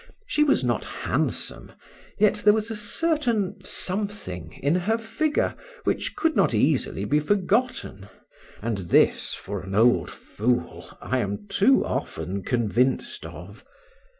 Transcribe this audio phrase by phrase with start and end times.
[0.25, 1.73] She was not handsome,
[2.17, 8.09] yet there was a certain something in her figure which could not easily be forgotten,
[8.63, 13.63] and this for an old fool, I am too often convinced of.